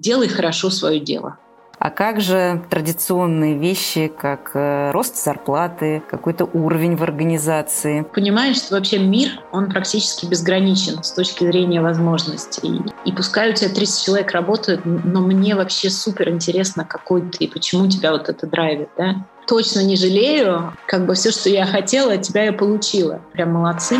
[0.00, 1.38] делай хорошо свое дело.
[1.78, 8.06] А как же традиционные вещи, как э, рост зарплаты, какой-то уровень в организации?
[8.14, 12.80] Понимаешь, что вообще мир, он практически безграничен с точки зрения возможностей.
[13.04, 17.46] И пускай у тебя 30 человек работают, но мне вообще супер интересно, какой ты и
[17.46, 19.26] почему тебя вот это драйвит, да?
[19.46, 20.72] Точно не жалею.
[20.86, 23.20] Как бы все, что я хотела, от тебя я получила.
[23.32, 23.96] Прям молодцы.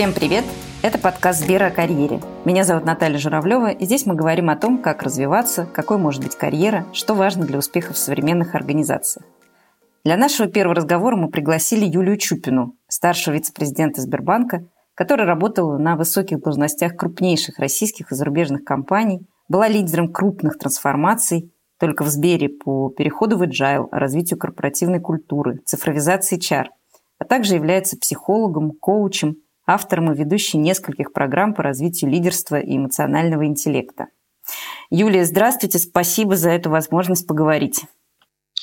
[0.00, 0.46] Всем привет!
[0.80, 2.22] Это подкаст «Сбера о карьере».
[2.46, 6.36] Меня зовут Наталья Журавлева, и здесь мы говорим о том, как развиваться, какой может быть
[6.36, 9.26] карьера, что важно для успеха в современных организациях.
[10.02, 16.40] Для нашего первого разговора мы пригласили Юлию Чупину, старшего вице-президента Сбербанка, которая работала на высоких
[16.40, 23.36] должностях крупнейших российских и зарубежных компаний, была лидером крупных трансформаций, только в Сбере по переходу
[23.36, 26.68] в agile, развитию корпоративной культуры, цифровизации HR,
[27.18, 29.36] а также является психологом, коучем–
[29.70, 34.06] автором и ведущей нескольких программ по развитию лидерства и эмоционального интеллекта.
[34.90, 37.82] Юлия, здравствуйте, спасибо за эту возможность поговорить.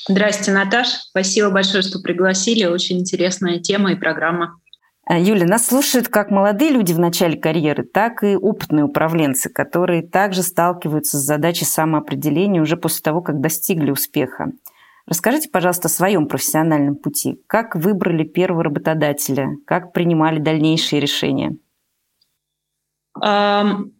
[0.08, 0.88] Здравствуйте, Наташ.
[1.10, 2.64] Спасибо большое, что пригласили.
[2.64, 4.60] Очень интересная тема и программа.
[5.06, 10.02] А, Юля, нас слушают как молодые люди в начале карьеры, так и опытные управленцы, которые
[10.02, 14.52] также сталкиваются с задачей самоопределения уже после того, как достигли успеха.
[15.08, 17.40] Расскажите, пожалуйста, о своем профессиональном пути.
[17.46, 19.56] Как выбрали первого работодателя?
[19.66, 21.56] Как принимали дальнейшие решения?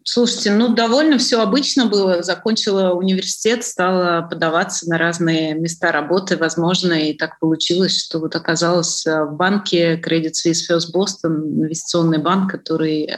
[0.05, 2.21] Слушайте, ну довольно все обычно было.
[2.23, 9.05] Закончила университет, стала подаваться на разные места работы, возможно, и так получилось, что вот оказалась
[9.05, 13.09] в банке Credit Suisse First Boston, инвестиционный банк, который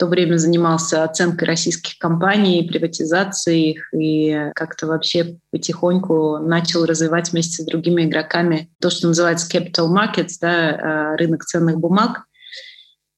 [0.00, 7.62] то время занимался оценкой российских компаний, приватизацией их и как-то вообще потихоньку начал развивать вместе
[7.62, 12.22] с другими игроками то, что называется capital markets, да, э, рынок ценных бумаг.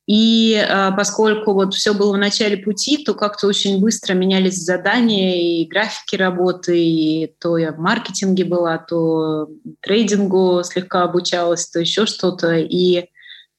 [0.08, 5.36] И э, поскольку вот все было в начале пути, то как-то очень быстро менялись задания
[5.36, 9.48] и графики работы, и то я в маркетинге была, то
[9.82, 12.56] трейдингу слегка обучалась, то еще что-то.
[12.56, 13.06] И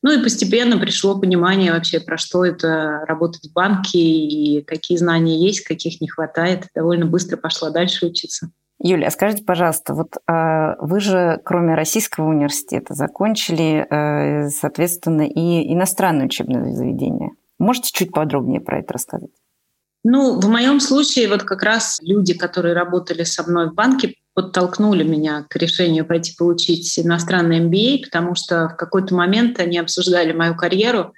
[0.03, 5.43] ну и постепенно пришло понимание вообще, про что это работать в банке и какие знания
[5.43, 6.67] есть, каких не хватает.
[6.75, 8.51] Довольно быстро пошла дальше учиться.
[8.79, 15.73] Юля, а скажите, пожалуйста, вот э, вы же, кроме российского университета, закончили, э, соответственно, и
[15.73, 17.29] иностранное учебное заведение.
[17.57, 19.31] Можете чуть подробнее про это рассказать?
[20.03, 25.03] Ну, в моем случае вот как раз люди, которые работали со мной в банке, подтолкнули
[25.03, 30.55] меня к решению пойти получить иностранный MBA, потому что в какой-то момент они обсуждали мою
[30.55, 31.13] карьеру.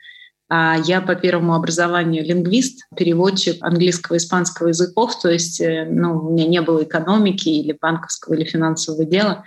[0.47, 6.19] А я по первому образованию лингвист, переводчик английского и испанского языков, то есть э, ну,
[6.19, 9.43] у меня не было экономики или банковского или финансового дела.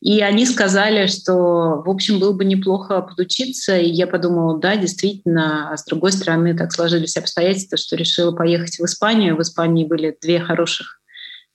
[0.00, 3.76] И они сказали, что, в общем, было бы неплохо подучиться.
[3.76, 5.70] И я подумала, да, действительно.
[5.70, 9.36] А с другой стороны, так сложились обстоятельства, что решила поехать в Испанию.
[9.36, 11.00] В Испании были две хороших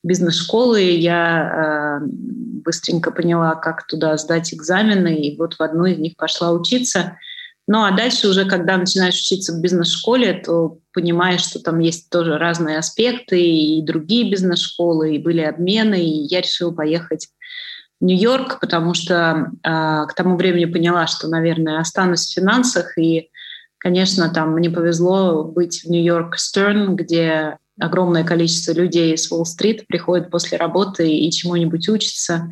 [0.06, 6.16] бизнес-школы, я э, быстренько поняла, как туда сдать экзамены, и вот в одну из них
[6.16, 7.18] пошла учиться.
[7.68, 12.38] Ну а дальше уже, когда начинаешь учиться в бизнес-школе, то понимаешь, что там есть тоже
[12.38, 17.30] разные аспекты, и другие бизнес-школы, и были обмены, и я решила поехать
[18.02, 19.70] Нью-Йорк, потому что э,
[20.08, 23.30] к тому времени поняла, что, наверное, останусь в финансах, и,
[23.78, 30.30] конечно, там мне повезло быть в Нью-Йорк Стерн, где огромное количество людей с Уолл-стрит приходят
[30.30, 32.52] после работы и чему-нибудь учатся.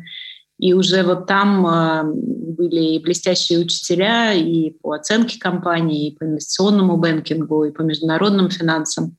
[0.58, 6.24] И уже вот там э, были и блестящие учителя и по оценке компании, и по
[6.24, 9.16] инвестиционному бэнкингу, и по международным финансам.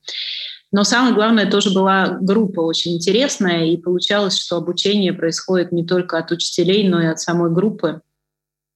[0.72, 6.18] Но самое главное, тоже была группа очень интересная, и получалось, что обучение происходит не только
[6.18, 8.02] от учителей, но и от самой группы.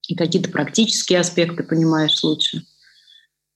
[0.07, 2.63] И какие-то практические аспекты понимаешь лучше.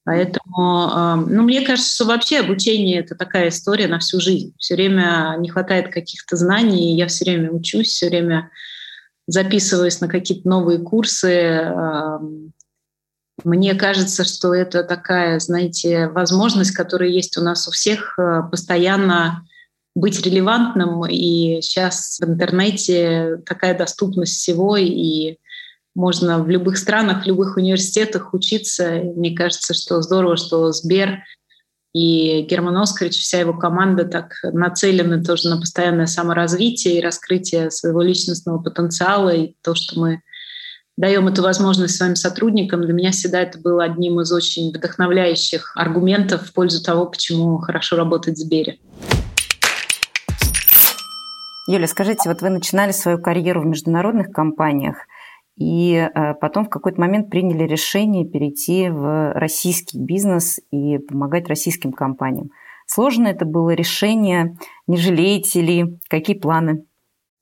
[0.04, 4.52] Поэтому, ну, мне кажется, что вообще обучение— это такая история на всю жизнь.
[4.58, 8.50] Все время не хватает каких-то знаний, я все время учусь, все время
[9.26, 11.72] записываюсь на какие-то новые курсы.
[13.44, 19.46] Мне кажется, что это такая, знаете, возможность, которая есть у нас у всех, э, постоянно
[19.94, 21.04] быть релевантным.
[21.06, 25.36] И сейчас в интернете такая доступность всего, и
[25.94, 29.00] можно в любых странах, в любых университетах учиться.
[29.14, 31.20] Мне кажется, что здорово, что Сбер
[31.92, 38.02] и Герман Оскарович, вся его команда так нацелены тоже на постоянное саморазвитие и раскрытие своего
[38.02, 39.28] личностного потенциала.
[39.28, 40.22] И то, что мы
[40.96, 46.48] даем эту возможность своим сотрудникам, для меня всегда это было одним из очень вдохновляющих аргументов
[46.48, 48.78] в пользу того, почему хорошо работать в Сбере.
[51.66, 54.96] Юля, скажите, вот вы начинали свою карьеру в международных компаниях–
[55.56, 61.92] и э, потом в какой-то момент приняли решение перейти в российский бизнес и помогать российским
[61.92, 62.50] компаниям.
[62.86, 64.56] Сложно это было решение?
[64.86, 65.98] Не жалеете ли?
[66.08, 66.84] Какие планы?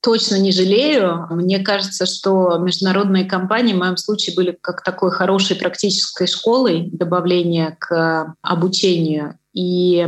[0.03, 1.29] Точно не жалею.
[1.31, 7.77] Мне кажется, что международные компании в моем случае были как такой хорошей практической школой добавления
[7.79, 9.39] к обучению.
[9.53, 10.05] И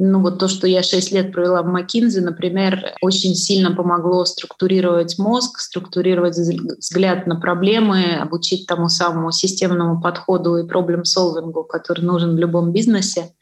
[0.00, 5.18] ну вот то, что я шесть лет провела в Макинзе, например, очень сильно помогло структурировать
[5.18, 12.38] мозг, структурировать взгляд на проблемы, обучить тому самому системному подходу и проблем-солвингу, который нужен в
[12.38, 13.32] любом бизнесе.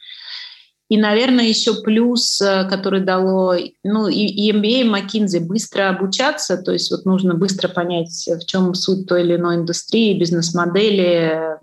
[0.88, 6.72] И, наверное, еще плюс, э, который дало, ну, и, MBA, и McKinsey, быстро обучаться, то
[6.72, 11.58] есть вот нужно быстро понять, в чем суть той или иной индустрии, бизнес-модели,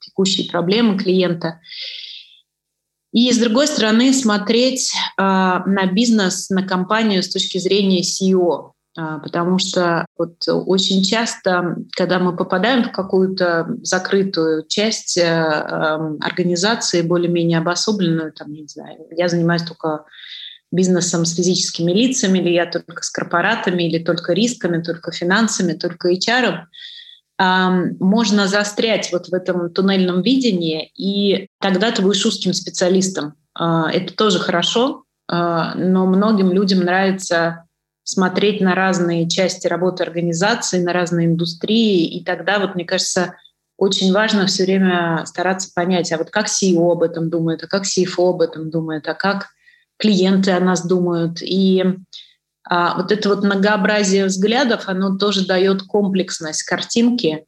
[0.00, 1.60] текущие проблемы клиента.
[3.12, 8.73] И, с другой стороны, смотреть э, на бизнес, на компанию с точки зрения CEO.
[8.96, 16.16] Э, потому что вот очень часто, когда мы попадаем в какую-то закрытую часть э, э,
[16.20, 20.04] организации, более-менее обособленную, там, не знаю, я занимаюсь только
[20.70, 26.12] бизнесом с физическими лицами, или я только с корпоратами, или только рисками, только финансами, только
[26.12, 26.64] HR,
[27.38, 33.34] можно застрять вот в этом туннельном видении, и тогда ты будешь узким специалистом.
[33.54, 37.64] А, это тоже хорошо, а, но многим людям нравится
[38.04, 43.34] смотреть на разные части работы организации, на разные индустрии, и тогда, вот мне кажется,
[43.76, 47.84] очень важно все время стараться понять, а вот как CEO об этом думает, а как
[47.84, 49.48] CFO об этом думает, а как
[49.98, 51.42] клиенты о нас думают.
[51.42, 51.82] И
[52.66, 57.44] а вот это вот многообразие взглядов, оно тоже дает комплексность картинки.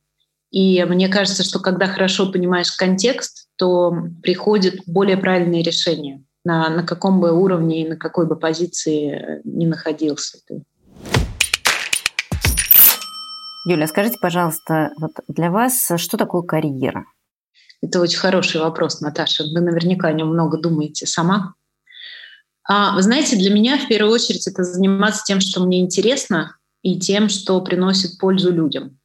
[0.51, 6.85] И мне кажется, что когда хорошо понимаешь контекст, то приходит более правильные решения на, на
[6.85, 10.63] каком бы уровне и на какой бы позиции не находился ты.
[13.69, 17.05] Юля, скажите, пожалуйста, вот для вас что такое карьера?
[17.83, 19.43] Это очень хороший вопрос, Наташа.
[19.43, 21.55] Вы наверняка о нем много думаете сама.
[22.63, 27.01] А, вы знаете, для меня в первую очередь это заниматься тем, что мне интересно, и
[27.01, 29.01] тем, что приносит пользу людям.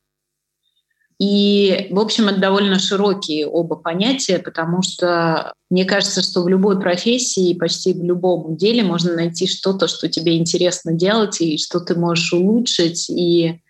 [1.22, 6.80] И, в общем, это довольно широкие оба понятия, потому что мне кажется, что в любой
[6.80, 11.94] профессии, почти в любом деле можно найти что-то, что тебе интересно делать, и что ты
[11.94, 13.62] можешь улучшить, и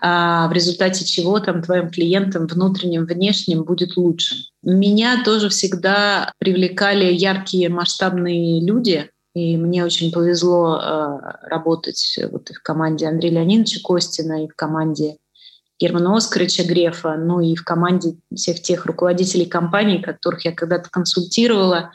[0.00, 4.34] а, в результате чего там твоим клиентам внутренним, внешним будет лучше.
[4.62, 11.18] Меня тоже всегда привлекали яркие масштабные люди, и мне очень повезло э,
[11.50, 15.18] работать вот в команде Андрея Леонидовича Костина, и в команде
[15.78, 21.92] Германа Оскаровича Грефа, ну и в команде всех тех руководителей компаний, которых я когда-то консультировала.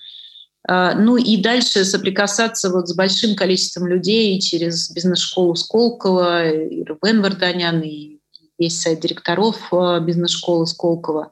[0.69, 7.21] Э, ну и дальше соприкасаться вот с большим количеством людей через бизнес-школу Сколково, и Рубен
[7.21, 8.19] Варданян, и
[8.59, 11.31] весь сайт директоров э, бизнес-школы Сколково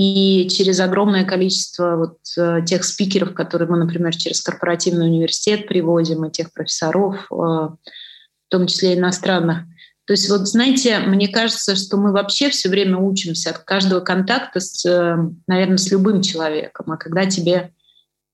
[0.00, 6.24] и через огромное количество вот э, тех спикеров, которые мы, например, через корпоративный университет привозим,
[6.24, 7.78] и тех профессоров, в
[8.48, 9.64] том числе иностранных.
[10.08, 14.58] То есть вот знаете, мне кажется, что мы вообще все время учимся от каждого контакта
[14.58, 15.16] с, э,
[15.46, 16.90] наверное, с любым человеком.
[16.90, 17.74] А когда тебе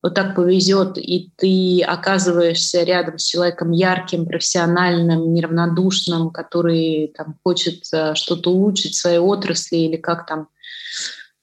[0.00, 7.84] вот так повезет, и ты оказываешься рядом с человеком ярким, профессиональным, неравнодушным, который там, хочет
[7.84, 10.46] что-то улучшить в своей отрасли или как там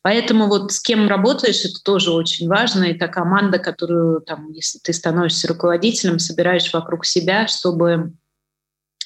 [0.03, 2.85] Поэтому вот с кем работаешь, это тоже очень важно.
[2.85, 8.13] И та команда, которую, там, если ты становишься руководителем, собираешь вокруг себя, чтобы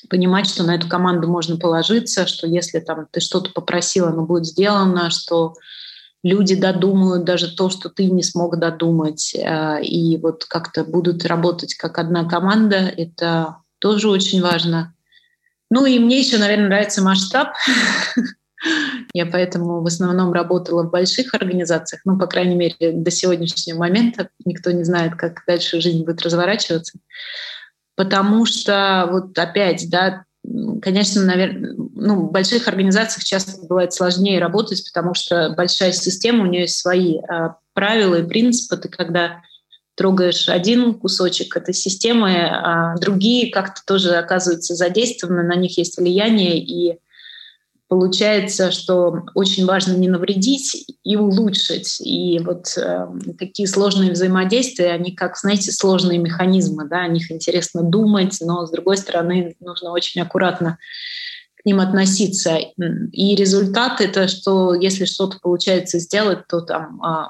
[0.10, 4.46] понимать, что на эту команду можно положиться, что если там ты что-то попросила, оно будет
[4.46, 5.56] сделано, что
[6.24, 11.76] люди додумают даже то, что ты не смог додумать, э, и вот как-то будут работать
[11.76, 14.94] как одна команда, это тоже очень важно.
[15.70, 17.50] Ну и мне еще, наверное, нравится масштаб.
[19.14, 24.30] Я поэтому в основном работала в больших организациях, ну, по крайней мере, до сегодняшнего момента.
[24.44, 26.98] Никто не знает, как дальше жизнь будет разворачиваться.
[27.96, 30.25] Потому что, вот опять, да,
[30.82, 36.48] конечно, наверное, ну, в больших организациях часто бывает сложнее работать, потому что большая система, у
[36.48, 38.78] нее есть свои а, правила и принципы.
[38.78, 39.42] Ты когда
[39.96, 46.60] трогаешь один кусочек этой системы, а другие как-то тоже оказываются задействованы, на них есть влияние,
[46.60, 47.00] и
[47.88, 52.01] получается, что очень важно не навредить и улучшить.
[52.01, 57.84] И вот э, такие сложные взаимодействия, они как, знаете, сложные механизмы, да, о них интересно
[57.84, 60.77] думать, но с другой стороны нужно очень аккуратно
[61.56, 62.58] к ним относиться.
[63.12, 67.25] И результат это, что если что-то получается сделать, то там э,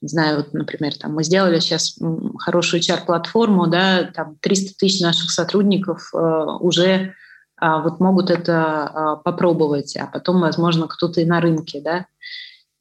[0.00, 1.98] не знаю, вот, например, там мы сделали сейчас
[2.38, 6.18] хорошую HR-платформу, да, там 300 тысяч наших сотрудников э,
[6.60, 7.14] уже
[7.60, 12.06] вот могут это а, попробовать, а потом, возможно, кто-то и на рынке, да.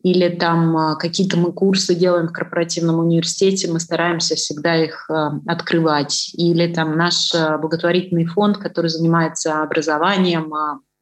[0.02, 5.40] Или там а, какие-то мы курсы делаем в корпоративном университете, мы стараемся всегда их а,
[5.48, 6.32] открывать.
[6.34, 10.52] Или там наш благотворительный фонд, который занимается образованием,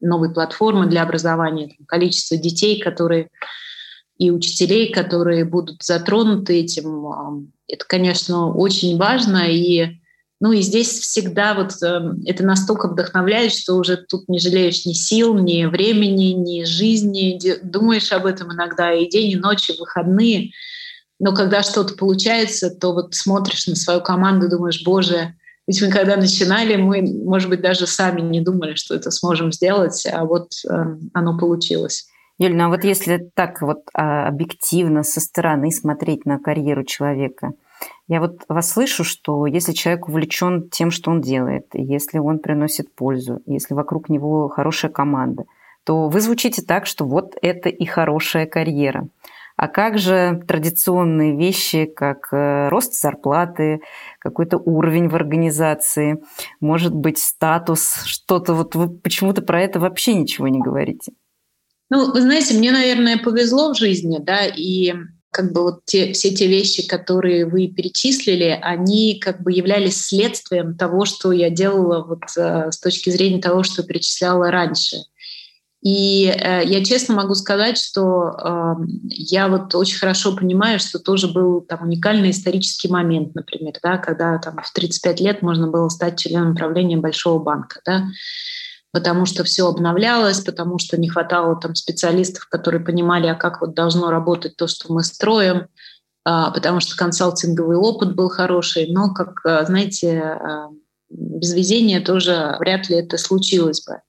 [0.00, 3.28] новой платформы для образования, там, количество детей, которые
[4.18, 7.50] и учителей, которые будут затронуты этим.
[7.66, 9.48] Это, конечно, очень важно.
[9.48, 10.01] И
[10.42, 14.92] ну и здесь всегда вот э, это настолько вдохновляет, что уже тут не жалеешь ни
[14.92, 17.38] сил, ни времени, ни жизни.
[17.62, 20.50] Думаешь об этом иногда и день, и ночь, и выходные.
[21.20, 25.36] Но когда что-то получается, то вот смотришь на свою команду, думаешь, боже,
[25.68, 30.04] ведь мы когда начинали, мы, может быть, даже сами не думали, что это сможем сделать,
[30.12, 32.08] а вот э, оно получилось.
[32.38, 37.52] Юль, ну а вот если так вот а, объективно со стороны смотреть на карьеру человека–
[38.08, 42.94] я вот вас слышу, что если человек увлечен тем, что он делает, если он приносит
[42.94, 45.44] пользу, если вокруг него хорошая команда,
[45.84, 49.08] то вы звучите так, что вот это и хорошая карьера.
[49.56, 53.80] А как же традиционные вещи, как э, рост зарплаты,
[54.18, 56.22] какой-то уровень в организации,
[56.60, 61.12] может быть, статус, что-то вот вы почему-то про это вообще ничего не говорите?
[61.90, 64.94] Ну, вы знаете, мне, наверное, повезло в жизни, да, и
[65.32, 70.76] как бы вот те, все те вещи, которые вы перечислили, они как бы являлись следствием
[70.76, 74.98] того, что я делала вот э, с точки зрения того, что перечисляла раньше.
[75.82, 78.74] И э, я честно могу сказать, что э,
[79.08, 84.38] я вот очень хорошо понимаю, что тоже был там уникальный исторический момент, например, да, когда
[84.38, 88.04] там в 35 лет можно было стать членом правления большого банка, да,
[88.92, 93.74] потому что все обновлялось, потому что не хватало там специалистов, которые понимали, а как вот
[93.74, 95.66] должно работать то, что мы строим,
[96.24, 100.68] а, потому что консалтинговый опыт был хороший, но, как, а, знаете, а,
[101.08, 104.00] без везения тоже вряд ли это случилось бы.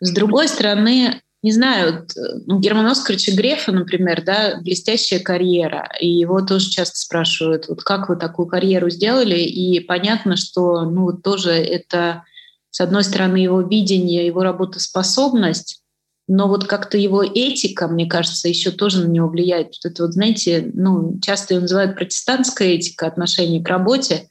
[0.00, 2.06] С другой стороны, не знаю,
[2.46, 8.08] ну, Германа Оскаровича Грефа, например, да, блестящая карьера, и его тоже часто спрашивают, вот как
[8.08, 12.24] вы такую карьеру сделали, и понятно, что ну, тоже это
[12.70, 15.82] с одной стороны, его видение, его работоспособность,
[16.28, 19.68] но вот как-то его этика, мне кажется, еще тоже на него влияет.
[19.82, 24.28] Вот это вот, знаете, ну, часто ее называют протестантская этика отношения к работе,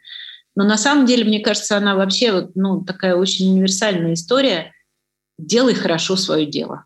[0.56, 4.74] но на самом деле, мне кажется, она вообще вот, ну, такая очень универсальная история.
[5.38, 6.86] Делай хорошо свое дело.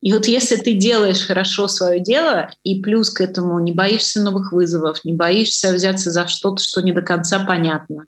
[0.00, 4.52] И вот если ты делаешь хорошо свое дело, и плюс к этому не боишься новых
[4.52, 8.06] вызовов, не боишься взяться за что-то, что не до конца понятно,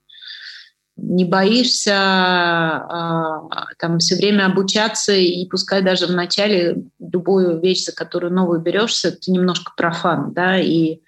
[0.97, 3.49] не боишься а,
[3.79, 9.11] там все время обучаться, и пускай даже в начале любую вещь, за которую новую берешься,
[9.11, 11.01] ты немножко профан, да, и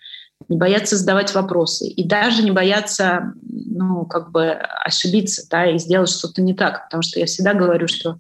[0.49, 6.11] не бояться задавать вопросы, и даже не бояться, ну, как бы ошибиться, да, и сделать
[6.11, 8.19] что-то не так, потому что я всегда говорю, что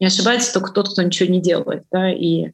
[0.00, 2.52] не ошибается только тот, кто ничего не делает, да, и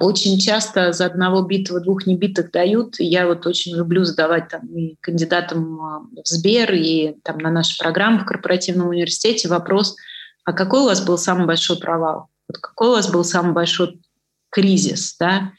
[0.00, 2.96] очень часто за одного битого двух небитых дают.
[2.98, 7.78] Я вот очень люблю задавать там и кандидатам а, в Сбер, и там на нашей
[7.78, 9.96] программе в корпоративном университете вопрос,
[10.44, 12.28] а какой у вас был самый большой провал?
[12.48, 14.00] Вот какой у вас был самый большой
[14.50, 15.52] кризис, да?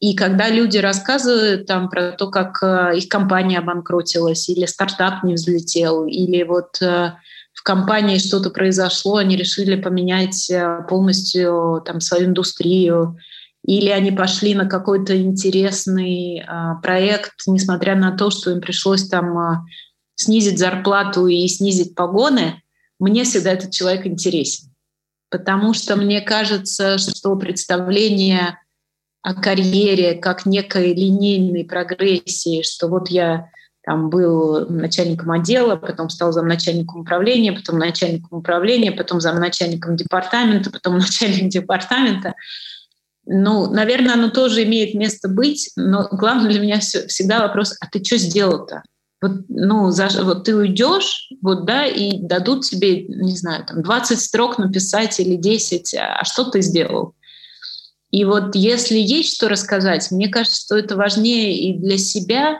[0.00, 5.34] И когда люди рассказывают там про то, как э, их компания обанкротилась, или стартап не
[5.34, 7.12] взлетел, или вот э,
[7.52, 13.18] в компании что-то произошло, они решили поменять э, полностью там свою индустрию,
[13.70, 19.38] или они пошли на какой-то интересный а, проект, несмотря на то, что им пришлось там
[19.38, 19.64] а,
[20.16, 22.64] снизить зарплату и снизить погоны,
[22.98, 24.74] мне всегда этот человек интересен.
[25.30, 28.58] Потому что мне кажется, что представление
[29.22, 33.50] о карьере как некой линейной прогрессии, что вот я
[33.84, 40.98] там был начальником отдела, потом стал замначальником управления, потом начальником управления, потом замначальником департамента, потом
[40.98, 42.34] начальник департамента—
[43.32, 48.02] ну, наверное, оно тоже имеет место быть, но главное для меня всегда вопрос, а ты
[48.02, 48.82] что сделал-то?
[49.22, 54.18] Вот, ну, за, вот ты уйдешь, вот, да, и дадут тебе, не знаю, там 20
[54.18, 57.14] строк написать или 10, а что ты сделал?
[58.10, 62.58] И вот если есть что рассказать, мне кажется, что это важнее и для себя,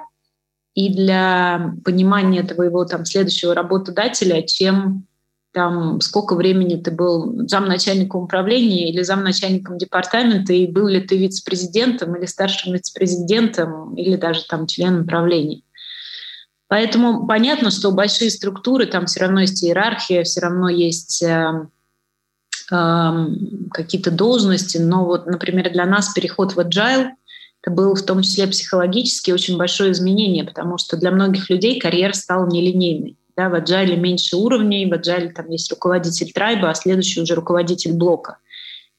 [0.75, 5.09] и для понимания твоего там следующего работодателя, чем
[5.53, 12.15] там, сколько времени ты был замначальником управления или замначальником департамента, и был ли ты вице-президентом
[12.15, 15.63] или старшим вице-президентом, или даже там членом правления.
[16.69, 21.67] Поэтому понятно, что большие структуры, там все равно есть иерархия, все равно есть э,
[22.71, 23.27] э,
[23.73, 27.09] какие-то должности, но вот, например, для нас переход в agile
[27.63, 32.13] это было в том числе психологически очень большое изменение, потому что для многих людей карьера
[32.13, 37.23] стала нелинейной Да, в agile меньше уровней, в agile там есть руководитель трайба, а следующий
[37.23, 38.37] уже руководитель блока.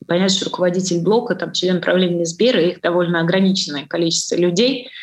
[0.01, 4.89] И понятно, что руководитель блока, там член правления Сбера, их довольно ограниченное количество людей–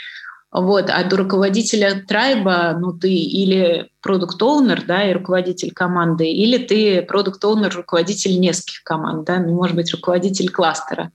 [0.51, 6.57] вот, а до руководителя трайба, ну, ты или продукт оунер да, и руководитель команды, или
[6.57, 11.13] ты продукт оунер руководитель нескольких команд, да, ну, может быть, руководитель кластера.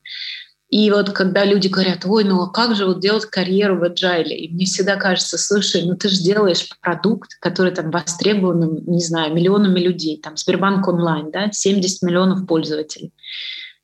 [0.73, 4.29] И вот когда люди говорят, ой, ну а как же вот делать карьеру в agile?
[4.29, 9.35] И мне всегда кажется, слушай, ну ты же делаешь продукт, который там востребован, не знаю,
[9.35, 13.13] миллионами людей, там Сбербанк онлайн, да, 70 миллионов пользователей.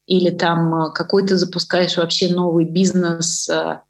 [0.08, 3.82] Или там э, какой то запускаешь вообще новый бизнес, э,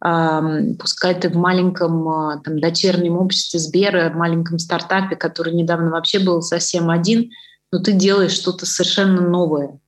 [0.00, 6.40] пускай ты в маленьком а, там, дочернем обществе Сбера, маленьком стартапе, который недавно вообще был
[6.40, 7.28] совсем один,
[7.70, 9.80] но ты делаешь что-то совершенно новое.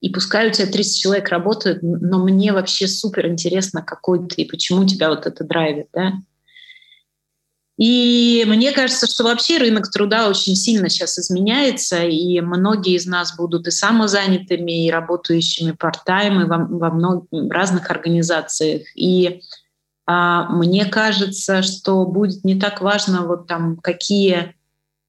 [0.00, 4.48] И пускай у тебя 30 человек работают, но мне вообще супер интересно, какой ты и
[4.48, 5.88] почему тебя вот это драйвит.
[5.92, 6.12] Да?
[7.78, 13.36] И мне кажется, что вообще рынок труда очень сильно сейчас изменяется, и многие из нас
[13.36, 18.82] будут и самозанятыми, и работающими part-time, во, во многих разных организациях.
[18.96, 19.42] И
[20.06, 24.56] а, мне кажется, что будет не так важно, вот там, какие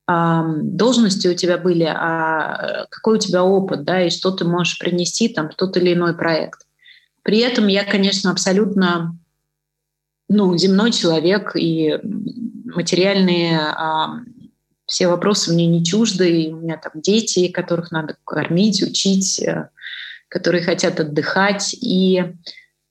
[0.09, 5.29] должности у тебя были, а какой у тебя опыт, да, и что ты можешь принести
[5.29, 6.65] там в тот или иной проект.
[7.21, 9.15] При этом я, конечно, абсолютно
[10.27, 11.99] ну, земной человек, и
[12.65, 14.19] материальные а,
[14.85, 19.69] все вопросы мне не чужды, и у меня там дети, которых надо кормить, учить, э,
[20.27, 21.75] которые хотят отдыхать.
[21.79, 22.23] И,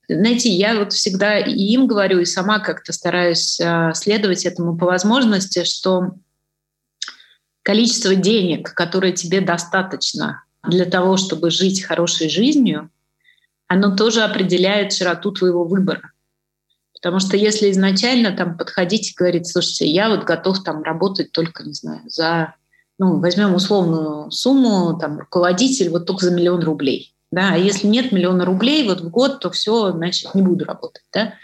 [0.07, 4.85] знаете, я вот всегда и им говорю, и сама как-то стараюсь а, следовать этому по
[4.85, 6.13] возможности, что
[7.63, 12.89] количество денег, которое тебе достаточно для того, чтобы жить хорошей жизнью,
[13.67, 16.11] оно тоже определяет широту твоего выбора.
[16.93, 21.63] Потому что если изначально там подходить и говорить, слушайте, я вот готов там работать только,
[21.63, 22.55] не знаю, за,
[22.97, 27.13] ну, возьмем условную сумму, там, руководитель вот только за миллион рублей.
[27.31, 31.03] Да, а если нет миллиона рублей вот в год, то все, значит, не буду работать.
[31.13, 31.35] Да?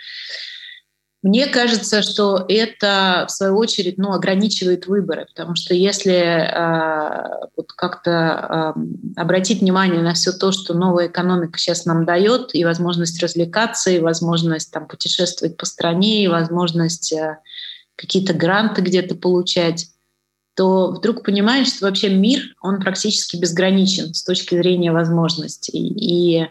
[1.25, 7.73] Мне кажется, что это, в свою очередь, ну, ограничивает выборы, потому что если э, вот
[7.73, 13.19] как-то э, обратить внимание на все то, что новая экономика сейчас нам дает, и возможность
[13.23, 17.39] развлекаться, и возможность там, путешествовать по стране, и возможность э,
[17.95, 19.87] какие-то гранты где-то получать,
[20.53, 25.87] то вдруг понимаешь, что вообще мир, он практически безграничен с точки зрения возможностей.
[25.87, 26.47] И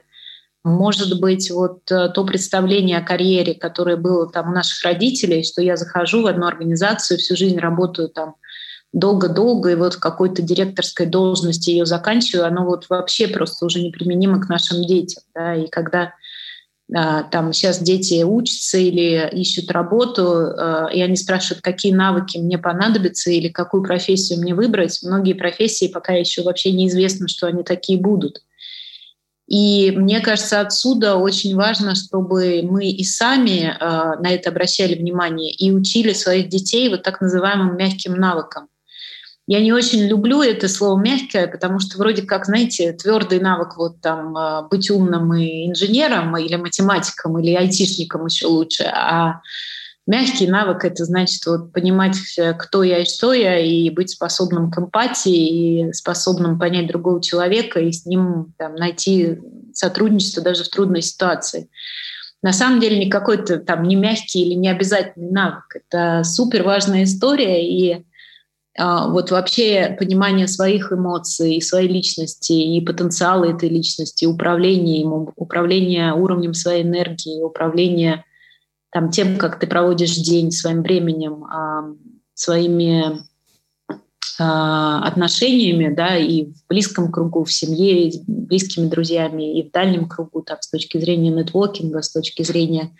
[0.64, 5.60] может быть, вот э, то представление о карьере, которое было там у наших родителей, что
[5.60, 8.36] я захожу в одну организацию, всю жизнь работаю там
[8.94, 14.40] долго-долго, и вот в какой-то директорской должности ее заканчиваю, оно вот вообще просто уже неприменимо
[14.40, 15.22] к нашим детям.
[15.34, 15.54] Да?
[15.54, 16.14] И когда
[16.94, 22.56] а, там сейчас дети учатся или ищут работу, а, и они спрашивают, какие навыки мне
[22.56, 25.00] понадобятся или какую профессию мне выбрать.
[25.02, 28.42] Многие профессии пока еще вообще неизвестно, что они такие будут.
[29.46, 35.52] И мне кажется, отсюда очень важно, чтобы мы и сами э, на это обращали внимание
[35.52, 38.68] и учили своих детей вот так называемым мягким навыкам.
[39.46, 44.00] Я не очень люблю это слово мягкое, потому что вроде как, знаете, твердый навык вот
[44.00, 49.42] там э, быть умным и инженером или математиком или айтишником еще лучше, а
[50.06, 54.70] Мягкий навык— это значит вот понимать, э, кто я и что я, и быть способным
[54.70, 59.38] к эмпатии, и способным понять другого человека, и с ним там, найти
[59.72, 61.70] сотрудничество даже в трудной ситуации.
[62.42, 65.64] На самом деле никакой то там не мягкий или не обязательный навык.
[65.74, 68.04] Это супер важная история, и
[68.76, 76.12] а, вот вообще понимание своих эмоций, своей личности и потенциала этой личности, управление им, управление
[76.12, 78.24] уровнем своей энергии, управление
[78.94, 81.44] там, тем, как ты проводишь день, своим временем,
[82.32, 83.24] своими
[84.38, 90.08] а, отношениями, да, и в близком кругу, в семье, с близкими друзьями, и в дальнем
[90.08, 92.96] кругу, так, с точки зрения нетворкинга, с точки зрения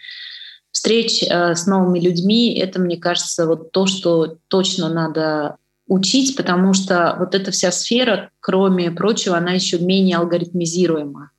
[0.73, 6.75] встреч а, с новыми людьми, это, мне кажется, вот то, что точно надо учить, потому
[6.75, 11.31] что вот эта вся сфера, кроме прочего, она еще менее алгоритмизируема.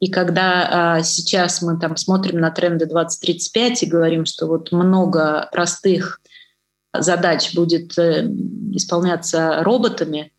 [0.00, 5.48] И когда а, сейчас мы там смотрим на тренды 2035 и говорим, что вот много
[5.52, 6.20] простых
[6.92, 8.26] задач будет э,
[8.72, 10.32] исполняться роботами,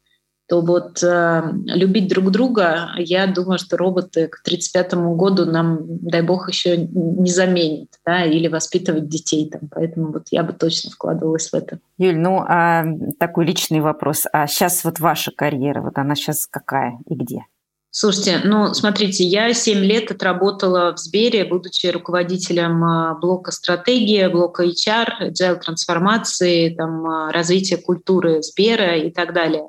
[0.52, 6.22] то вот э, любить друг друга, я думаю, что роботы к 35 году нам, дай
[6.22, 9.70] бог, еще не заменят, да, или воспитывать детей там.
[9.74, 11.80] Поэтому вот я бы точно вкладывалась в это.
[11.98, 12.84] Юль, ну а
[13.18, 14.26] такой личный вопрос.
[14.34, 17.46] А сейчас вот ваша карьера, вот она сейчас какая и где?
[17.94, 24.64] Слушайте, ну, смотрите, я 7 лет отработала в Сбере, будучи руководителем а, блока стратегии, блока
[24.64, 29.68] HR, agile трансформации, там, а, развития культуры Сбера и так далее.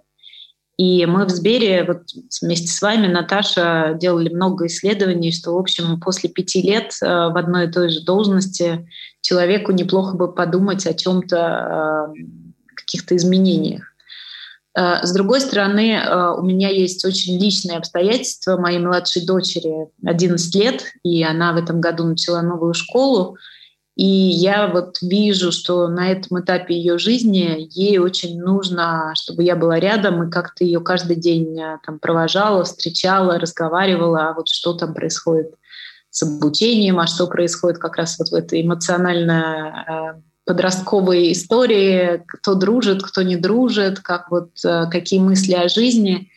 [0.76, 2.02] И мы в Сбере вот
[2.40, 7.37] вместе с вами, Наташа, делали много исследований, что, в общем, после пяти лет а, в
[7.37, 8.88] одной и той же должности
[9.20, 12.12] человеку неплохо бы подумать о чем-то,
[12.76, 13.91] каких-то изменениях.
[14.74, 18.56] Э, с другой стороны, э, у меня есть очень личные обстоятельства.
[18.56, 23.37] Моей младшей дочери 11 лет, и она в этом году начала новую школу.
[23.94, 29.54] И я вот вижу, что на этом этапе ее жизни ей очень нужно, чтобы я
[29.54, 34.72] была рядом и как-то ее каждый день э, там провожала, встречала, разговаривала, а вот что
[34.72, 35.54] там происходит
[36.08, 43.02] с обучением, а что происходит как раз вот в этой эмоционально подростковые истории, кто дружит,
[43.02, 46.31] кто не дружит, как вот э, какие мысли о жизни.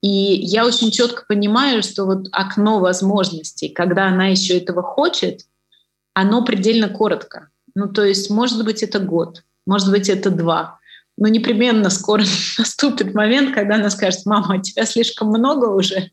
[0.00, 5.42] И я очень четко понимаю, что вот окно возможностей, когда она еще этого хочет,
[6.14, 7.48] оно предельно коротко.
[7.74, 10.78] Ну, то есть, может быть, это год, может быть, это два.
[11.18, 12.24] Но непременно скоро
[12.58, 16.10] наступит момент, когда она скажет, мама, тебя слишком много уже,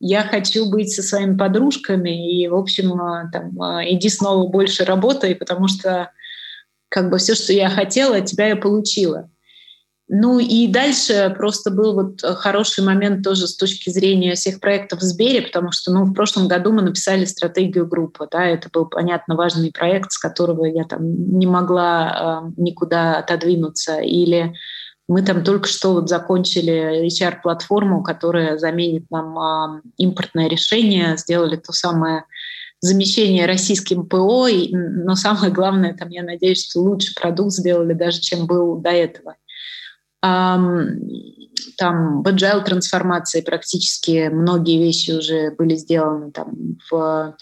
[0.00, 4.84] я хочу быть со своими подружками, и, в общем, э, там, э, иди снова больше
[4.84, 6.10] работай, потому что
[6.88, 9.30] как бы все, что я хотела, от тебя я получила.
[10.10, 15.02] Ну и дальше просто был вот хороший момент тоже с точки зрения всех проектов в
[15.02, 18.26] Сбере, потому что ну, в прошлом году мы написали стратегию группы.
[18.30, 23.98] Да, это был, понятно, важный проект, с которого я там не могла э, никуда отодвинуться.
[23.98, 24.54] Или
[25.08, 31.72] мы там только что вот закончили HR-платформу, которая заменит нам э, импортное решение, сделали то
[31.72, 32.24] самое
[32.80, 38.46] замещение российским ПО, но самое главное, там, я надеюсь, что лучше продукт сделали даже, чем
[38.46, 39.36] был до этого.
[40.20, 46.32] Там в agile трансформации практически многие вещи уже были сделаны.
[46.32, 47.36] Там, в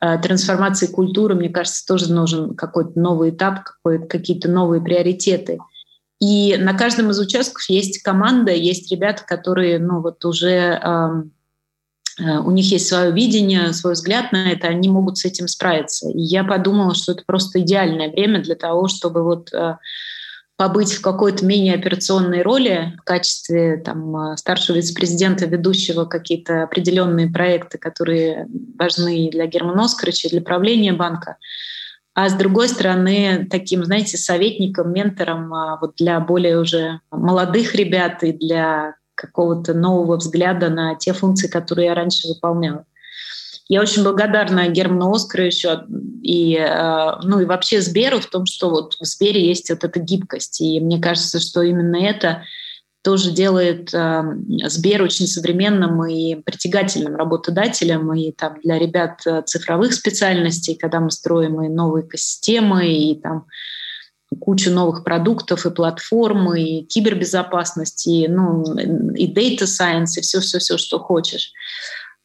[0.00, 3.60] э, трансформации культуры, мне кажется, тоже нужен какой-то новый этап,
[4.08, 5.58] какие-то новые приоритеты.
[6.20, 11.24] И на каждом из участков есть команда, есть ребята, которые ну, вот уже Э,
[12.18, 16.10] у них есть свое видение, свой взгляд на это, они могут с этим справиться.
[16.10, 19.76] И я подумала, что это просто идеальное время для того, чтобы вот э,
[20.56, 27.30] побыть в какой-то менее операционной роли в качестве там, э, старшего вице-президента, ведущего какие-то определенные
[27.30, 28.46] проекты, которые
[28.78, 31.36] важны для Германа Оскаровича, для правления банка.
[32.14, 38.32] А с другой стороны, таким, знаете, советником, ментором вот для более уже молодых ребят и
[38.32, 42.84] для какого-то нового взгляда на те функции, которые я раньше выполняла.
[43.68, 45.68] Я очень благодарна Герману Оскаровичу
[46.22, 50.00] и, э, ну, и вообще Сберу в том, что вот в Сбере есть вот эта
[50.00, 50.60] гибкость.
[50.60, 52.42] И мне кажется, что именно это
[53.02, 54.22] тоже делает э,
[54.66, 61.10] Сбер очень современным и притягательным работодателем и там для ребят э, цифровых специальностей, когда мы
[61.10, 63.46] строим и новые экосистемы, и там
[64.40, 68.64] кучу новых продуктов и платформ, и кибербезопасности, и, ну,
[69.14, 71.52] и data science, и все-все-все, что хочешь.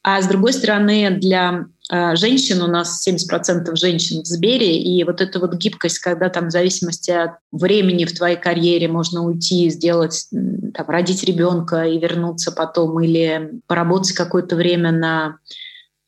[0.04, 5.20] А с другой стороны, для э, женщин, у нас 70% женщин в Сбере, и вот
[5.20, 10.28] эта вот гибкость, когда там в зависимости от времени в твоей карьере можно уйти, сделать,
[10.32, 15.38] там, родить ребенка и вернуться потом, или поработать какое-то время на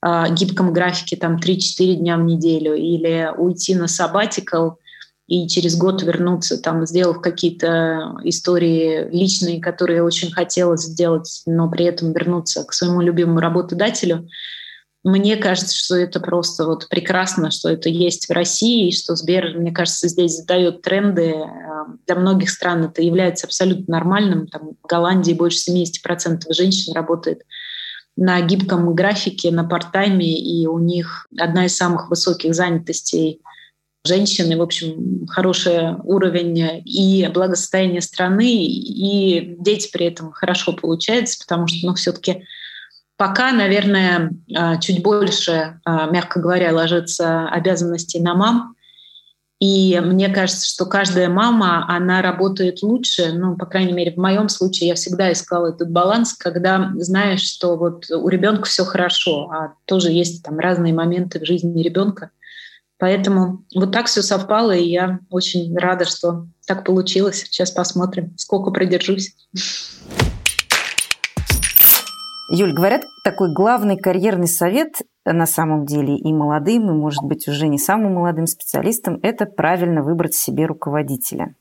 [0.05, 4.75] э, гибком графике, там 3-4 дня в неделю, или уйти на sabbatical–
[5.29, 11.85] и через год вернуться, там, сделав какие-то истории личные, которые очень хотелось сделать, но при
[11.85, 14.27] этом вернуться к своему любимому работодателю.
[15.03, 19.55] Мне кажется, что это просто вот прекрасно, что это есть в России, и что Сбер,
[19.55, 21.35] мне кажется, здесь задает тренды.
[22.07, 24.47] Для многих стран это является абсолютно нормальным.
[24.47, 27.43] Там, в Голландии больше 70% женщин работает
[28.17, 33.41] на гибком графике, на парт-тайме, и у них одна из самых высоких занятостей
[34.05, 41.67] женщины, в общем, хороший уровень и благосостояние страны, и дети при этом хорошо получаются, потому
[41.67, 42.43] что, ну, все-таки
[43.17, 48.75] пока, наверное, а, чуть больше, а, мягко говоря, ложится обязанностей на мам,
[49.59, 54.47] и мне кажется, что каждая мама, она работает лучше, ну, по крайней мере, в моем
[54.47, 59.73] случае я всегда искала этот баланс, когда знаешь, что вот у ребенка все хорошо, а
[59.83, 62.31] тоже есть там разные моменты в жизни ребенка,
[62.99, 67.45] Поэтому вот так все совпало, и я очень рада, что так получилось.
[67.45, 69.33] Сейчас посмотрим, сколько продержусь.
[72.51, 77.67] Юль, говорят, такой главный карьерный совет на самом деле и молодым, и, может быть, уже
[77.67, 81.53] не самым молодым специалистам– это правильно выбрать себе руководителя.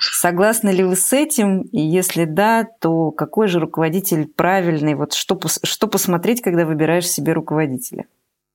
[0.00, 1.60] Согласны ли вы с этим?
[1.62, 4.94] И если да, то какой же руководитель правильный?
[4.94, 8.06] Вот что, что посмотреть, когда выбираешь себе руководителя?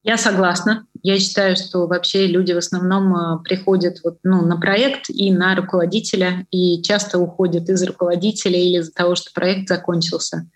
[0.04, 0.86] Я согласна.
[1.02, 5.56] Я считаю, что вообще люди в основном э, приходят вот, ну, на проект и на
[5.56, 10.50] руководителя, и часто уходят из руководителя или из-за того, что проект закончился.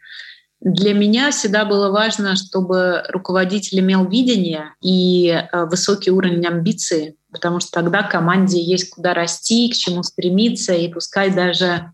[0.62, 7.60] Для меня всегда было важно, чтобы руководитель имел видение и э, высокий уровень амбиции, потому
[7.60, 11.92] что тогда команде есть куда расти, к чему стремиться, и пускай даже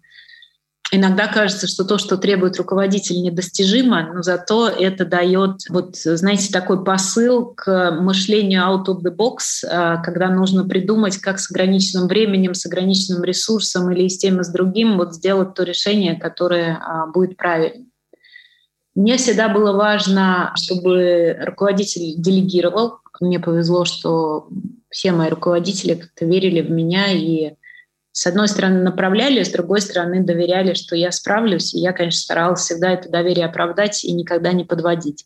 [0.91, 6.83] иногда кажется, что то, что требует руководитель, недостижимо, но зато это дает, вот, знаете, такой
[6.83, 12.53] посыл к мышлению out of the box, э, когда нужно придумать, как с ограниченным временем,
[12.53, 17.07] с ограниченным ресурсом или с тем и с другим вот сделать то решение, которое а,
[17.07, 17.89] будет правильным.
[18.95, 22.97] Мне всегда было важно, чтобы руководитель делегировал.
[23.21, 24.49] Мне повезло, что
[24.89, 27.53] все мои руководители как-то верили в меня и
[28.11, 31.73] с одной стороны направляли, с другой стороны доверяли, что я справлюсь.
[31.73, 35.25] И я, конечно, старалась всегда это доверие оправдать и никогда не подводить.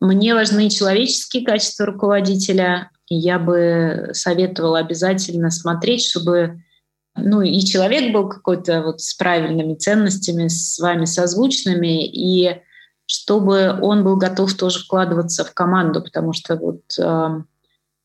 [0.00, 2.90] Мне важны человеческие качества руководителя.
[3.08, 6.62] Я бы советовала обязательно смотреть, чтобы
[7.16, 12.62] ну, и человек был какой-то вот с правильными ценностями, с вами созвучными, и
[13.06, 16.82] чтобы он был готов тоже вкладываться в команду, потому что вот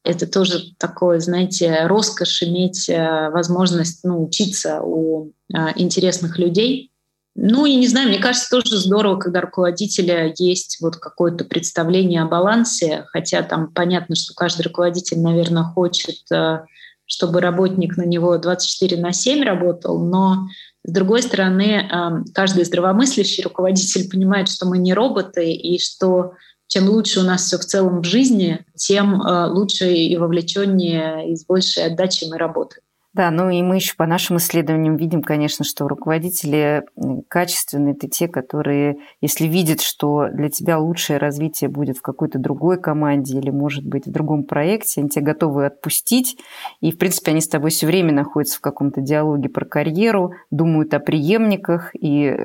[0.05, 6.91] это тоже такое, знаете, роскошь иметь э, возможность ну, учиться у э, интересных людей.
[7.35, 12.27] Ну и не знаю, мне кажется, тоже здорово, когда руководителя есть вот какое-то представление о
[12.27, 16.63] балансе, хотя там понятно, что каждый руководитель, наверное, хочет э,
[17.07, 20.47] чтобы работник на него 24 на 7 работал, но
[20.83, 21.87] с другой стороны,
[22.33, 26.33] каждый здравомыслящий руководитель понимает, что мы не роботы, и что
[26.67, 31.35] чем лучше у нас все в целом в жизни, тем э, лучше и вовлеченнее и
[31.35, 32.81] с большей отдачей мы работаем.
[33.15, 36.83] Да, ну и мы еще по нашим исследованиям видим, конечно, что руководители
[37.29, 42.77] качественные– это те, которые, если видят, что для тебя лучшее развитие будет в какой-то другой
[42.77, 46.37] команде или, может быть, в другом проекте, они тебя готовы отпустить.
[46.81, 50.93] И, в принципе, они с тобой все время находятся в каком-то диалоге про карьеру, думают
[50.93, 52.35] о преемниках и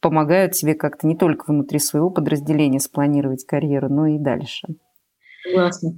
[0.00, 4.68] помогают тебе как-то не только внутри своего подразделения спланировать карьеру, но и дальше.
[5.44, 5.92] Согласна.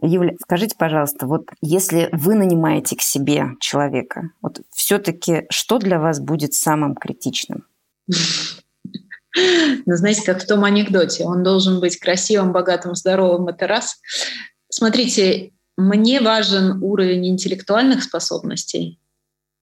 [0.00, 6.20] Юля, скажите, пожалуйста, вот если вы нанимаете к себе человека, вот все-таки что для вас
[6.20, 7.64] будет самым критичным?
[9.36, 14.00] Ну, знаете, как в том анекдоте, он должен быть красивым, богатым, здоровым, это раз.
[14.68, 18.98] Смотрите, мне важен уровень интеллектуальных способностей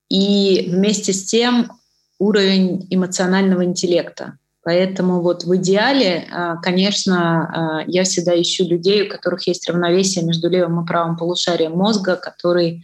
[0.08, 1.72] и вместе с тем
[2.18, 4.38] уровень эмоционального интеллекта.
[4.62, 10.24] Поэтому вот в идеале, а, конечно, а, я всегда ищу людей, у которых есть равновесие
[10.24, 12.82] между левым и правым полушарием мозга, который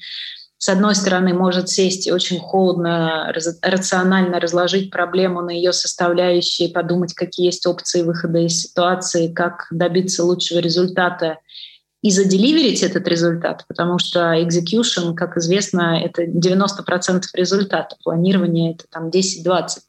[0.62, 7.14] с одной стороны, может сесть и очень холодно, рационально разложить проблему на ее составляющие, подумать,
[7.14, 11.38] какие есть опции выхода из ситуации, как добиться лучшего результата
[12.02, 19.08] и заделиверить этот результат, потому что execution, как известно, это 90% результата, планирование— это там
[19.08, 19.82] 10-20%.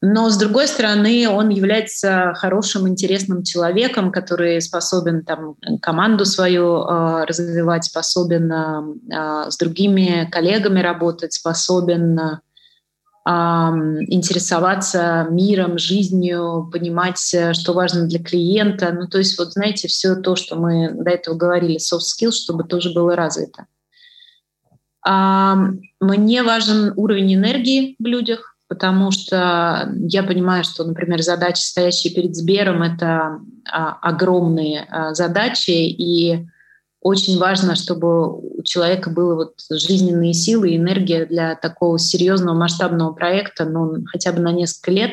[0.00, 7.24] Но, с другой стороны, он является хорошим, интересным человеком, который способен там, команду свою э,
[7.24, 12.38] развивать, способен э, с другими коллегами работать, способен э,
[13.28, 18.90] интересоваться миром, жизнью, понимать, что важно для клиента.
[18.92, 22.64] Ну, то есть, вот знаете, все то, что мы до этого говорили, soft skills, чтобы
[22.64, 23.66] тоже было развито.
[25.04, 32.36] Мне важен уровень энергии в людях, потому что я понимаю, что, например, задачи, стоящие перед
[32.36, 36.46] Сбером, это а, огромные а, задачи, и
[37.00, 43.12] очень важно, чтобы у человека было вот жизненные силы и энергия для такого серьезного масштабного
[43.12, 45.10] проекта, ну, хотя бы на несколько лет.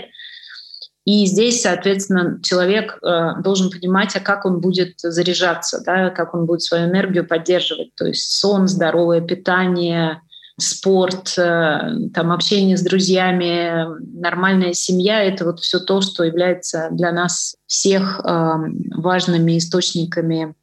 [1.05, 6.47] И здесь, соответственно, человек э, должен понимать, а как он будет заряжаться, да, как он
[6.47, 7.93] будет свою энергию поддерживать.
[7.93, 10.21] То есть сон, здоровое питание,
[10.59, 13.85] спорт, э, там, общение с друзьями,
[14.19, 18.53] нормальная семья— это вот все то, что является для нас всех э,
[18.95, 20.55] важными источниками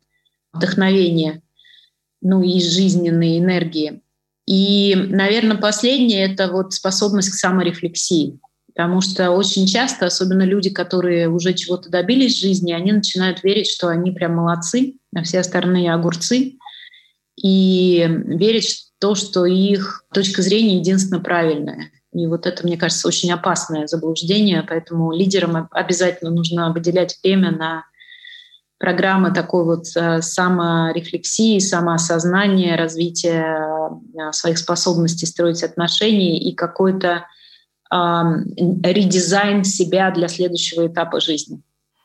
[0.53, 1.43] вдохновения,
[2.21, 4.03] ну и жизненной энергии.
[4.47, 8.38] И, наверное, последнее— это вот способность к саморефлексии.
[8.75, 13.71] Потому что очень часто, особенно люди, которые уже чего-то добились в жизни, они начинают верить,
[13.71, 16.57] что они прям молодцы, а все остальные огурцы,
[17.37, 21.91] и верить, то, что их точка зрения единственно правильная.
[22.15, 27.85] И вот это, мне кажется, очень опасное заблуждение, поэтому лидерам обязательно нужно выделять время на
[28.83, 37.27] программа такой вот э, саморефлексии, самоосознания, развития э, своих способностей строить отношения и какой-то
[37.95, 41.61] редизайн себя для следующего этапа жизни.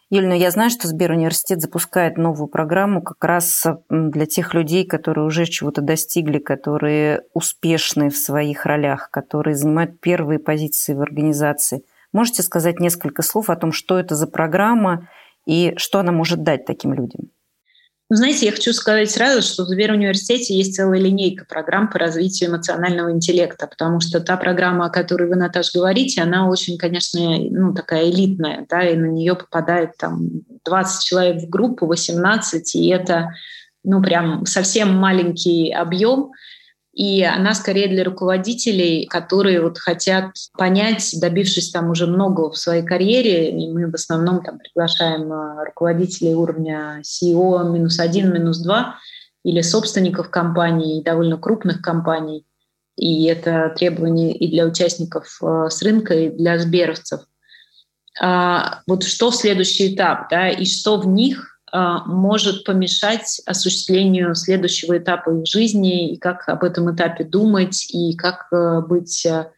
[0.10, 5.26] Юль, ну я знаю, что Сберуниверситет запускает новую программу как раз для тех людей, которые
[5.26, 11.84] уже чего-то достигли, которые успешны в своих ролях, которые занимают первые позиции в организации.
[12.12, 15.08] Можете сказать несколько слов о том, что это за программа
[15.48, 17.32] и что она может дать таким людям?
[18.10, 22.50] Ну, знаете, я хочу сказать сразу, что в Сберуниверситете есть целая линейка программ по развитию
[22.50, 27.74] эмоционального интеллекта, потому что та программа, о которой вы, Наташа, говорите, она очень, конечно, ну,
[27.74, 30.30] такая элитная, да, и на нее попадает там
[30.64, 33.32] 20 человек в группу, 18, и это
[33.84, 36.32] ну, прям совсем маленький объем,
[36.98, 42.82] и она скорее для руководителей, которые вот хотят понять, добившись там уже много в своей
[42.82, 48.96] карьере, и мы в основном там приглашаем а, руководителей уровня CEO минус один, минус два,
[49.44, 52.48] или собственников компаний, довольно крупных компаний.
[52.96, 57.22] И это требование и для участников а, с рынка, и для сберовцев.
[58.20, 65.32] А, вот что следующий этап, да, и что в них может помешать осуществлению следующего этапа
[65.32, 69.52] их жизни, и как об этом этапе думать, и как э, быть э,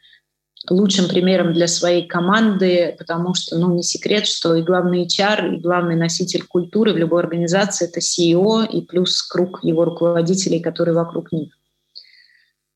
[0.70, 5.60] лучшим примером для своей команды, потому что, ну, не секрет, что и главный HR, и
[5.60, 11.32] главный носитель культуры в любой организации— это CEO и плюс круг его руководителей, которые вокруг
[11.32, 11.59] них.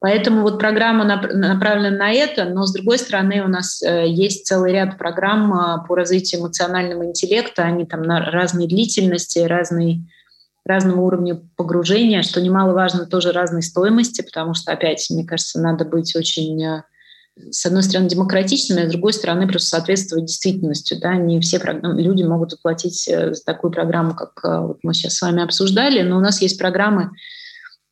[0.04, 4.74] Поэтому вот программа направлена на это, но с другой стороны у нас э, есть целый
[4.74, 10.02] ряд программ э, по развитию эмоционального интеллекта, они там на разной длительности, разной,
[10.66, 16.14] разного уровня погружения, что немаловажно тоже разной стоимости, потому что, опять, мне кажется, надо быть
[16.18, 16.84] очень э,
[17.52, 21.00] с одной стороны, демократичными, а с другой стороны, просто соответствовать действительности.
[21.02, 21.16] Да?
[21.16, 26.02] Не все люди могут заплатить за такую программу, как вот мы сейчас с вами обсуждали,
[26.02, 27.12] но у нас есть программы,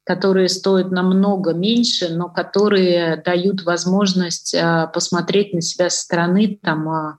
[0.03, 6.89] которые стоят намного меньше, но которые дают возможность а, посмотреть на себя со стороны, там,
[6.89, 7.17] а,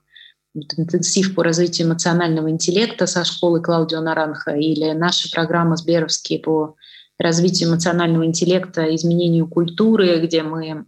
[0.53, 6.75] интенсив по развитию эмоционального интеллекта со школы Клаудио Наранха или наши программы Сберовские по
[7.17, 10.83] развитию эмоционального интеллекта, изменению культуры, где мы э,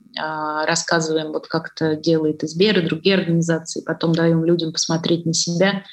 [0.68, 5.84] рассказываем, вот как это делает Сбер и другие организации, потом даем людям посмотреть на себя,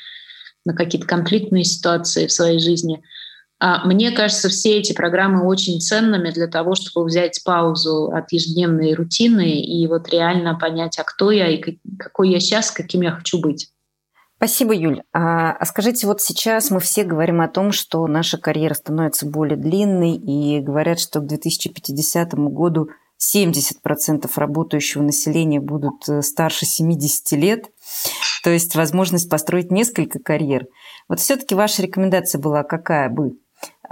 [0.65, 3.03] на какие-то конфликтные ситуации в своей жизни–
[3.85, 9.61] мне кажется, все эти программы очень ценными для того, чтобы взять паузу от ежедневной рутины
[9.61, 13.71] и вот реально понять, а кто я и какой я сейчас, каким я хочу быть.
[14.37, 15.03] Спасибо, Юль.
[15.13, 19.57] А, а скажите, вот сейчас мы все говорим о том, что наша карьера становится более
[19.57, 22.89] длинной, и говорят, что к 2050 году
[23.23, 27.67] 70% работающего населения будут э, старше 70 лет,
[28.43, 30.67] то есть возможность построить несколько карьер.
[31.09, 33.37] Вот все-таки ваша рекомендация была какая бы?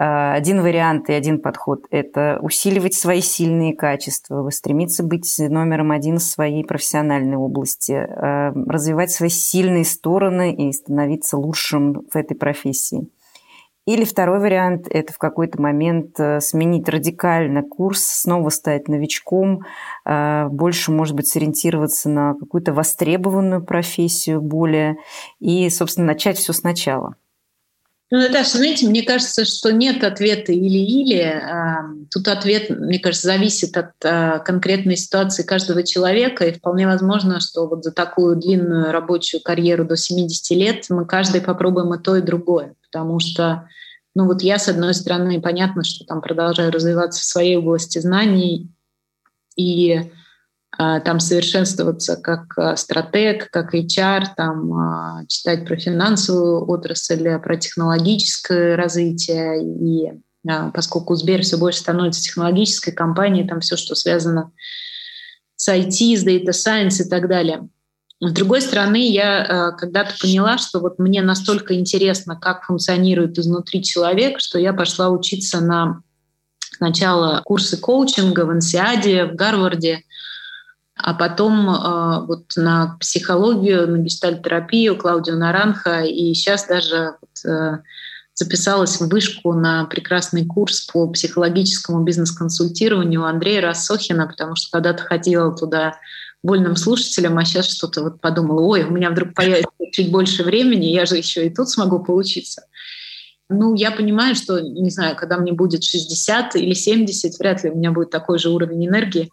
[0.03, 6.17] А, один вариант и один подход– это усиливать свои сильные качества, стремиться быть номером один
[6.17, 13.09] в своей профессиональной области, а, развивать свои сильные стороны и становиться лучшим в этой профессии.
[13.87, 19.65] Или второй вариант– это в какой-то момент э, сменить радикально курс, снова стать новичком,
[20.05, 24.97] больше, может быть, сориентироваться на какую-то востребованную профессию более
[25.41, 27.17] и, собственно, начать все сначала.
[28.13, 31.41] Ну, Наташа, знаете, мне кажется, что нет ответа или-или.
[32.11, 36.45] Тут ответ, мне кажется, зависит от а, конкретной ситуации каждого человека.
[36.45, 41.41] И вполне возможно, что вот за такую длинную рабочую карьеру до 70 лет мы каждый
[41.41, 42.75] попробуем и то, и другое.
[42.91, 43.69] Потому что,
[44.17, 48.69] ну вот я, с одной стороны, понятно, что там продолжаю развиваться в своей области знаний,
[49.55, 50.05] и а,
[51.05, 58.77] там совершенствоваться как а, стратег, как HR, там, а, читать про финансовую отрасль, про технологическое
[58.77, 59.63] развитие.
[59.63, 60.13] И
[60.73, 64.53] поскольку Сбер все больше становится технологической компанией, там все, что связано
[65.57, 67.69] с IT, с Data Science и так далее.
[68.23, 74.41] С другой стороны, я когда-то поняла, что вот мне настолько интересно, как функционирует изнутри человек,
[74.41, 76.03] что я пошла учиться на
[76.81, 80.05] сначала курсы коучинга в Инсиаде, в Гарварде,
[81.03, 87.79] а потом э, вот на психологию, на гештальтерапию Клаудио Наранха, и сейчас даже вот, э,
[88.35, 95.55] записалась в вышку на прекрасный курс по психологическому бизнес-консультированию Андрея Рассохина, потому что когда-то ходила
[95.55, 95.97] туда
[96.43, 100.87] вольным слушателем, а сейчас что-то вот подумала, ой, у меня вдруг появится чуть больше времени,
[100.87, 102.63] я же еще и тут смогу поучиться.
[103.51, 107.77] Ну, я понимаю, что, не знаю, когда мне будет 60 или 70, вряд ли у
[107.77, 109.31] меня будет такой же уровень энергии,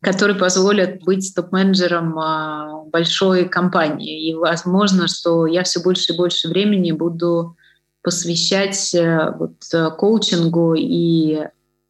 [0.00, 4.30] который позволит быть топ-менеджером а, большой компании.
[4.30, 7.56] И возможно, что я все больше и больше времени буду
[8.02, 11.40] посвящать э, вот, э, коучингу и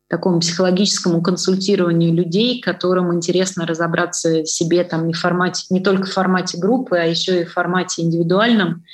[0.08, 6.56] такому психологическому консультированию людей, которым интересно разобраться себе там не, формате, не только в формате
[6.58, 8.84] группы, а еще и в формате индивидуальном.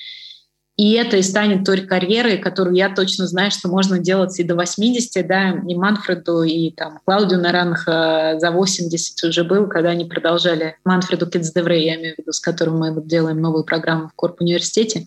[0.77, 4.57] И это и станет той карьерой, которую я точно знаю, что можно делать и до
[4.57, 10.77] 80, да, и Манфреду, и там Клаудио Наранх за 80 уже был, когда они продолжали
[10.85, 14.41] Манфреду Китсдевре, я имею в виду, с которым мы вот делаем новую программу в Корп
[14.41, 15.07] университете.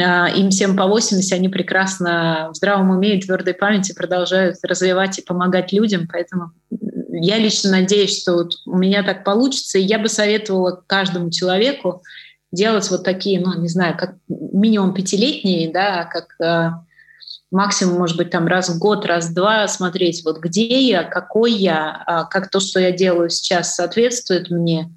[0.00, 5.18] А, им всем по 80, они прекрасно в здравом уме и твердой памяти продолжают развивать
[5.18, 6.52] и помогать людям, поэтому
[7.10, 12.02] я лично надеюсь, что вот у меня так получится, и я бы советовала каждому человеку
[12.52, 16.70] делать вот такие, ну, не знаю, как минимум пятилетние, да, как э,
[17.50, 21.52] максимум, может быть, там раз в год, раз в два смотреть, вот где я, какой
[21.52, 24.90] я, а как то, что я делаю сейчас, соответствует мне,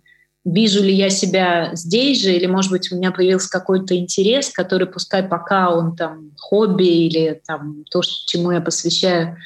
[0.44, 4.88] вижу ли я себя здесь же, или, может быть, у меня появился какой-то интерес, который,
[4.88, 9.38] пускай пока он там хобби или там то, чему я посвящаю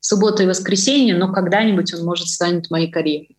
[0.00, 3.35] субботу и воскресенье, но когда-нибудь он может станет моей карьерой.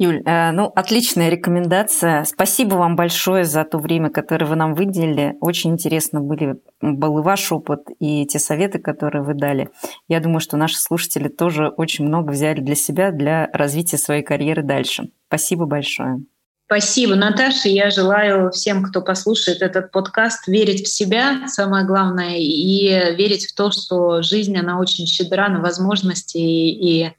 [0.00, 2.22] Юль, э, ну, отличная рекомендация.
[2.22, 5.36] Спасибо вам большое за то время, которое вы нам выделили.
[5.40, 9.70] Очень интересно были, был и ваш опыт, и те советы, которые вы дали.
[10.06, 14.62] Я думаю, что наши слушатели тоже очень много взяли для себя, для развития своей карьеры
[14.62, 15.10] дальше.
[15.26, 16.22] Спасибо большое.
[16.66, 17.68] Спасибо, Наташа.
[17.68, 23.54] Я желаю всем, кто послушает этот подкаст, верить в себя, самое главное, и верить в
[23.56, 27.10] то, что жизнь, она очень щедра на возможности, и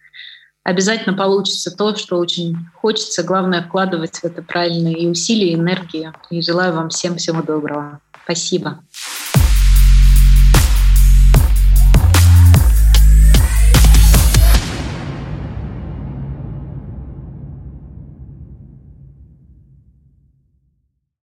[0.70, 3.24] обязательно получится то, что очень хочется.
[3.24, 6.14] Главное, вкладывать в это правильные и усилия, и энергию.
[6.30, 8.00] И желаю вам всем всего доброго.
[8.24, 8.80] Спасибо.